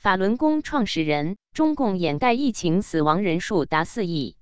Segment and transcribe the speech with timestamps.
[0.00, 4.34] 法轮功创始人，中共掩盖疫情死亡人数达四亿。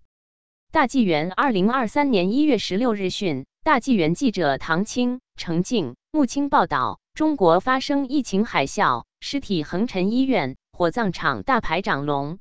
[0.70, 12.38] 大纪元二零二三年一月十六日讯，大纪元记者唐青、程静、穆青报道：中国发生疫情海啸，尸体横陈医院、火葬场大排长龙。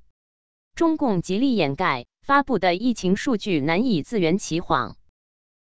[0.76, 4.96] 中共极力掩盖，发布的疫情数据难以自圆其谎。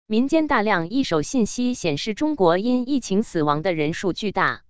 [0.06, 4.62] 民间大量一手信息显示，中国因疫情死亡的人数巨大。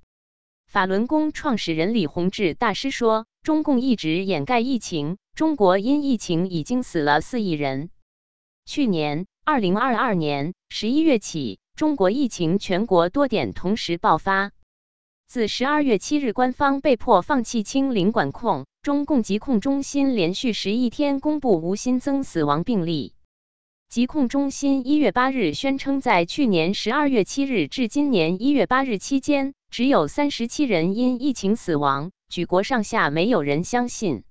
[0.73, 7.91] 法轮功创始人李洪志大师说：“中共一直掩盖疫情，中国因疫情已经死了四亿人。
[8.65, 14.53] 去年二零二二年十一月起，中国疫情全国多点同时爆发。
[15.27, 23.13] 自十二月七日，官方被迫放弃清零管控，中共疾控中心连续十一天公布无新增死亡病例。
[23.91, 34.23] 疾控中心一月八日宣称，在去年十二月七日至今年一月八日期间。”只有三十七人因疫情死亡，举国上下没有人相信。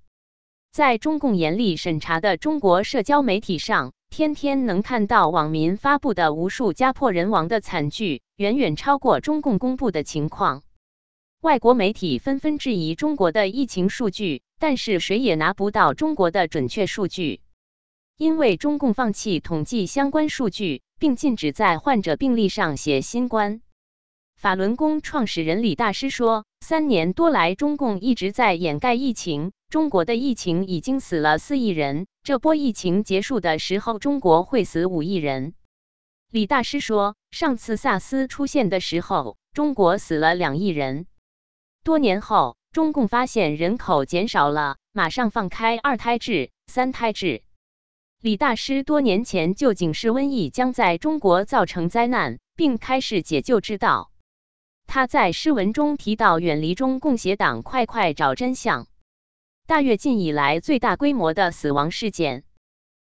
[0.70, 10.62] 在中共严厉审查的中国社交媒体上，天天能看到网民发布的无数家破人亡的惨剧，远远超过中共公布的情况。
[11.40, 17.40] 外国媒体纷纷质疑中国的疫情数据，但是谁也拿不到中国的准确数据，
[18.16, 23.60] 因为中共放弃统计相关数据，并禁止在患者病历上写新冠。
[24.42, 29.52] 法轮功创始人李大师说：“三年多来，中共一直在掩盖疫情。
[29.68, 35.54] 中国的疫情已经死了四亿人，这波疫情结束的时候，中国会死五亿人。”
[36.28, 41.06] 李大师说：“上次萨斯出现的时候，中国死了两亿人。
[41.84, 47.44] 多年后，中共发现人口减少了，马上放开二胎制、三胎制。”
[48.20, 54.10] 李大师多年前就警示瘟疫将在中国造成灾难，并开始解救之道。
[54.94, 58.88] 他在诗文中提到，远离中共邪党，快快找真相。
[59.66, 62.44] 大跃进以来最大规模的死亡事件。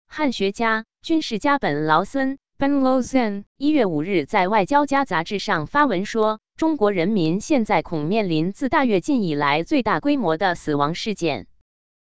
[0.05, 11.47] 汉学家、军事家本劳森 （Ben Lawson） 一月五日在《外交家》杂志上发文说：“中国人民现在恐面临自大跃进以来最大规模的死亡事件。”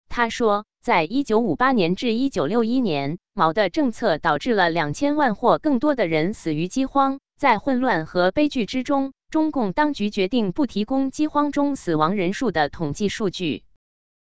[0.10, 9.14] 他说，在一九五八年至一九六一年，毛的政策导致了两千万或更多的人死于饥荒，在混乱和悲剧之中。
[9.32, 13.64] 中共当局决定不提供饥荒中死亡人数的统计数据。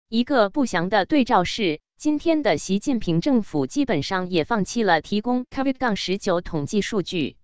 [0.08, 7.36] 一个不祥的对照是，今天的习近平政府基本上也放弃了提供 COVID-19 统计数据。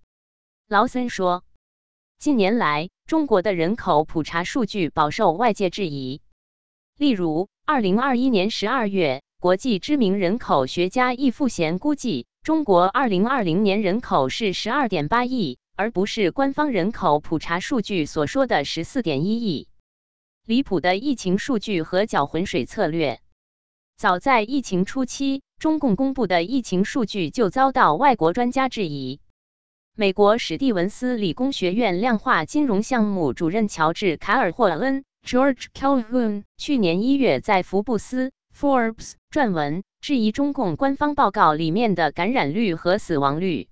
[0.69, 1.43] 劳森说，
[2.17, 6.23] 近年来中国的人口普查数据饱受外界质疑。
[6.97, 15.59] 例如，2021年12月，国际知名人口学家易富贤估计，中国2020年人口是12.8亿。
[15.75, 19.67] 而不是官方人口普查数据所说的十四点一亿。
[20.45, 23.19] 离谱的疫情数据和搅浑水策略。
[23.97, 29.19] 早在疫情初期，中共公布的疫情数据就遭到外国专家质疑。
[29.97, 43.67] 美国史蒂文斯理工学院量化金融项目主任乔治·卡尔霍恩 （George Calhoun） 去年一月在福布斯 （Forbes） 撰文，质疑中共官方报告里面的感染率和死亡率。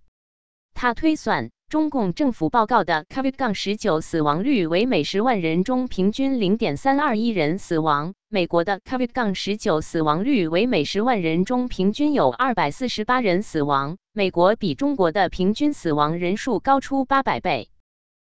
[0.74, 1.50] 他推算。
[1.68, 17.70] 中共政府报告的 COVID-19 死亡率为每十万人中平均零点三二一人死亡，美国的 COVID-19 死亡率为每十万人中平均有二百四十八人死亡，美国比中国的平均死亡人数高出八百倍，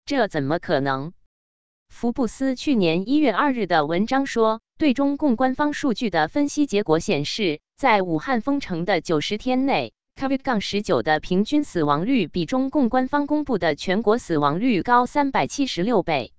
[0.04, 1.12] 这怎么可能？
[1.88, 9.92] 福布斯去年一月二日的文章说，对中共官方数据的分析结果显示，在武汉封城的九十天内。
[10.18, 16.32] COVID-19 的平均死亡率比中共官方公布的全国死亡率高三百七十六倍。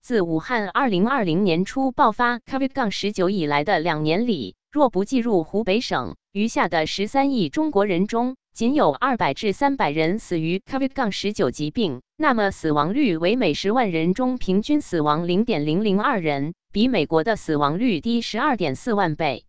[0.00, 19.46] 自武汉二零二零年初爆发 COVID-19 以来的两年里，若不计入湖北省，余下的十三亿中国人中，仅有二百至三百人死于 COVID-19 疾病，那么死亡率为每十万人中平均死亡零点零零二人，比美国的死亡率低十二点四万倍。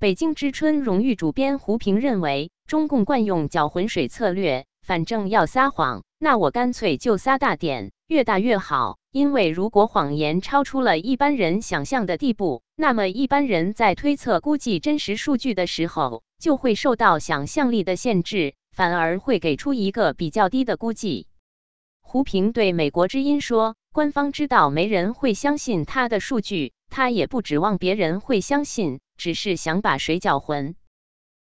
[0.00, 2.52] 北京之春荣誉主编胡平认为。
[2.68, 8.98] 中共惯用搅浑水策略，反正要撒谎，那我干脆就撒大点，越大越好。
[9.10, 21.26] 因为如果谎言超出了一般人想象的地步，那么一般人在推测估计真实数据的时候，就会受到想象力的限制，反而会给出一个比较低的估计。
[22.02, 30.74] 胡平对美国之音说：“官方知道没人会相信他的数据，他也不指望别人会相信，只是想把水搅浑。”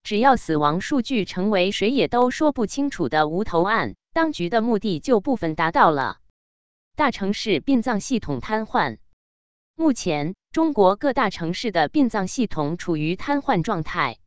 [0.04, 6.18] 只要死亡数据成为谁也都说不清楚的无头案，当局的目的就部分达到了。
[6.96, 8.98] 大城市殡葬系统瘫痪。
[9.74, 14.18] 目前，中国各大城市的殡葬系统处于瘫痪状态。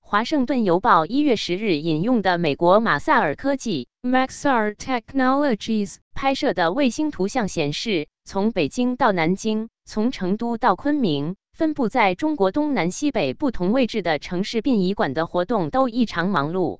[0.00, 16.78] 华盛顿邮报一月十日引用的美国马萨尔科技 （Maxar Technologies） 拍摄的卫星图像显示，从北京到南京，从成都到昆明，分布在中国东南西北不同位置的城市殡仪馆的活动都异常忙碌。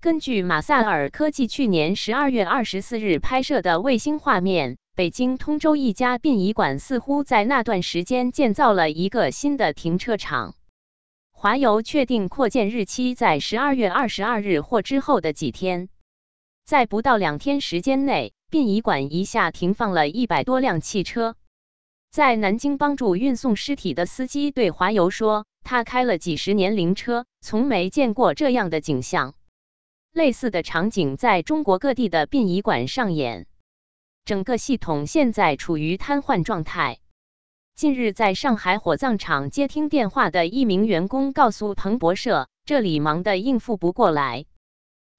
[0.00, 10.54] 根据马萨尔科技去年十二月二十四日拍摄的卫星画面，北京通州一家殡仪馆似乎在那段时间建造了一个新的停车场。
[11.30, 15.90] 华邮确定扩建日期在十二月二十二日或之后的几天，
[16.64, 21.36] 在不到两天时间内，殡仪馆一下停放了一百多辆汽车。
[22.10, 29.34] 在南京帮助运送尸体的司机对华邮说：“他开了几十年灵车，从没见过这样的景象。”
[30.12, 33.46] 类似的场景在中国各地的殡仪馆上演，
[34.24, 36.98] 整个系统现在处于瘫痪状态。
[37.76, 44.46] 近日，在上海火葬场接听电话的一名员工告诉彭博社：“这里忙得应付不过来。”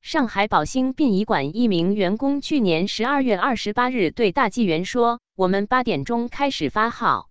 [0.02, 7.30] 上海宝兴殡仪馆一名员工去年十二月二十八日对大纪元说：“我们八点钟开始发号，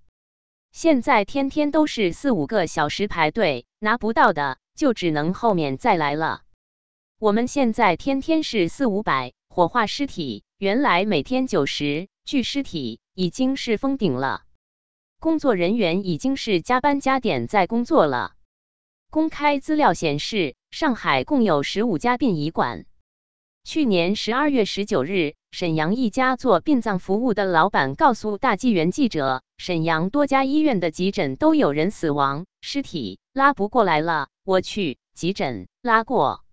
[0.70, 6.42] 现在天天都是四五个小时排队，拿不到的就只能后面再来了。”
[7.18, 14.42] 我们现在天天是四五百火化尸体，原来每天九十具尸体已经是封顶了。
[15.18, 18.34] 工作人员已经是加班加点在工作了。
[19.10, 22.86] 公开资料显示，上海共有十五家殡仪馆。
[23.64, 34.28] 去年十二月十九日，沈阳一家做殡葬服务的老板告诉大纪元记者，沈阳多家医院的急诊都有人死亡，尸体拉不过来了。
[34.44, 36.44] 我去急诊拉过。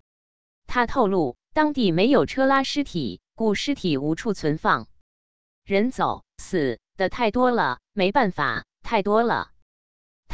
[0.65, 4.88] 他透露，当地没有车拉尸体，故尸体无处存放。
[5.63, 9.51] 人走死的太多了，没办法，太多了。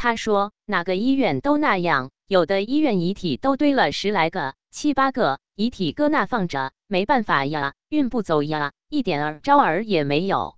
[0.04, 10.56] 他说，哪个医院都那样，有的医院遗体都堆了十来个、七八个，遗体搁那放着，没办法呀，运不走呀，一点儿招儿也没有。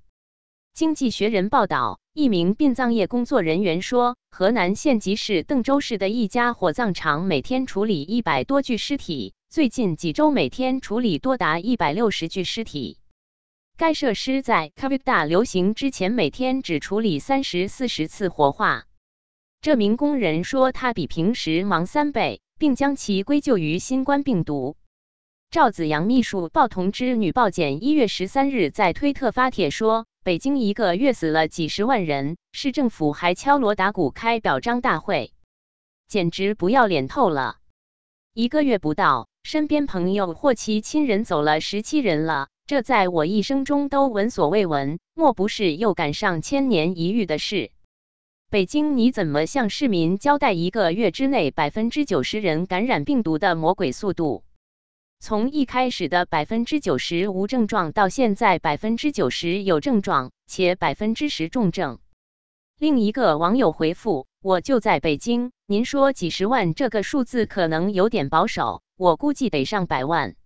[0.74, 9.34] 经济学人报道，一名殡葬业工作人员说，河南县级市邓州市的一家火葬场每天处理一百多具尸体。
[9.48, 12.98] 最近几周，每天处理多达一百六十具尸体。
[13.76, 18.85] 该设施在 COVID 大流行之前，每天只处理三十四十次火化。
[19.66, 24.76] 这名工人说，他比平时忙三倍，并将其归咎于新冠病毒。
[25.50, 35.32] 赵子阳秘书鲍同之女报检一月十三日在推特发帖说：“北京一个月死了几十万人，市政府还敲锣打鼓开表彰大会，
[36.06, 37.56] 简直不要脸透了。”
[38.34, 39.26] 一个月不到。
[39.42, 47.72] 身边朋友或其亲人走了十七人了，这在我一生中都闻所未闻，莫不是又赶上千年一遇的事？
[48.48, 54.44] 北京，你怎么向市民交代一个月之内百分之九十人感染病毒的魔鬼速度？
[55.18, 61.98] 从一开始的百分之九十无症状，到现在百分之九十有症状且百分之十重症。
[62.78, 70.36] 另一个网友回复：“我就在北京，您说几十万这个数字可能有点保守。”我估计得上百万。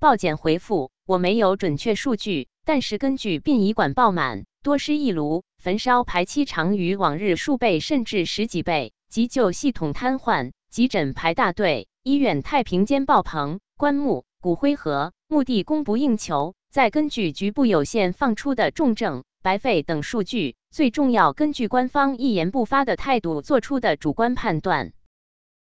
[0.00, 24.94] 报检回复：我没有准确数据，但是根据殡仪馆爆满、多尸一炉、焚烧排期长于往日数倍甚至十几倍、急救系统瘫痪、急诊排大队、医院太平间爆棚、棺木、骨灰盒、墓地供不应求，再根据局部有限放出的重症、白肺等数据，最重要根据官方一言不发的态度做出的主观判断。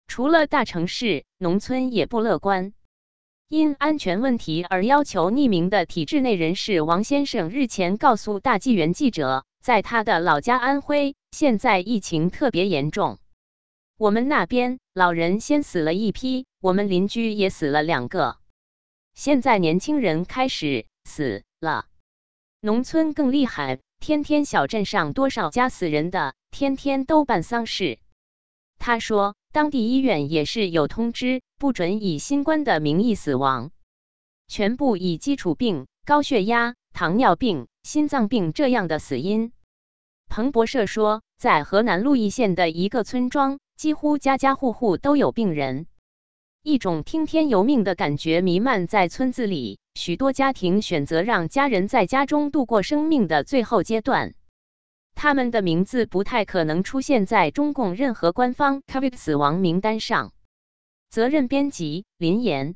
[0.07, 2.75] 除了大城市，农村也不乐观。
[3.49, 13.19] 因安全问题而要求匿名的体制内人士王先生日前告诉大纪元记者，在他的老家安徽，现在疫情特别严重。
[13.99, 18.39] 我们那边老人先死了一批，我们邻居也死了两个，
[19.15, 21.87] 现在年轻人开始死了。
[22.61, 27.99] 农村更厉害，天天小镇上多少家死人的，天天都办丧事。
[28.79, 29.35] 他说。
[29.53, 33.71] 当地医院也是有通知，不准以新冠的名义死亡，
[34.49, 39.53] 全部以基础病、高血压、糖尿病、心脏病这样的死因。
[40.29, 45.89] 彭博社说，在河南鹿邑县的一个村庄，几乎家家户户都有病人，
[46.63, 54.33] 一种听天由命的感觉弥漫在村子里，许多家庭选择让家人在家中度过生命的最后阶段。
[55.15, 60.33] 他们的名字不太可能出现在中共任何官方 COVID 死亡名单上。
[61.11, 62.75] 责任编辑：林岩。